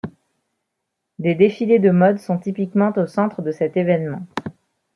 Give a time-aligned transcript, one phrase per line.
[1.19, 4.25] Des défilés de mode sont typiquement au centre de cet événement.